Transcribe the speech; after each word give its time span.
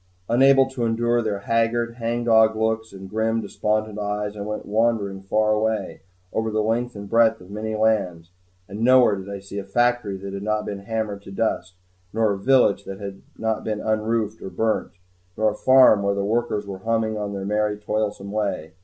Unable 0.27 0.67
to 0.71 0.83
endure 0.83 1.21
their 1.21 1.41
haggard, 1.41 1.97
hangdog 1.97 2.55
looks 2.55 2.91
and 2.91 3.07
grim, 3.07 3.39
despondent 3.39 3.99
eyes, 3.99 4.35
I 4.35 4.41
went 4.41 4.65
wandering 4.65 5.21
far 5.21 5.51
away, 5.51 6.01
over 6.33 6.49
the 6.49 6.63
length 6.63 6.95
and 6.95 7.07
breadth 7.07 7.39
of 7.39 7.51
many 7.51 7.75
lands. 7.75 8.31
And 8.67 8.79
nowhere 8.79 9.15
did 9.15 9.29
I 9.29 9.37
see 9.37 9.59
a 9.59 9.63
factory 9.63 10.17
that 10.17 10.33
had 10.33 10.41
not 10.41 10.65
been 10.65 10.79
hammered 10.79 11.21
to 11.21 11.31
dust, 11.31 11.75
nor 12.13 12.33
a 12.33 12.39
village 12.39 12.83
that 12.85 12.99
had 12.99 13.21
not 13.37 13.63
been 13.63 13.79
unroofed 13.79 14.41
or 14.41 14.49
burnt, 14.49 14.89
nor 15.37 15.51
a 15.51 15.55
farm 15.55 16.01
where 16.01 16.15
the 16.15 16.25
workers 16.25 16.65
went 16.65 16.81
humming 16.83 17.15
on 17.15 17.33
their 17.33 17.45
merry, 17.45 17.77
toilsome 17.77 18.31
way. 18.31 18.73